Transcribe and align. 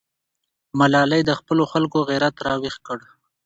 ملالۍ 0.79 1.21
د 1.25 1.31
خپلو 1.39 1.63
خلکو 1.71 1.99
غیرت 2.09 2.35
راویښ 2.45 2.75
کړ. 2.87 2.99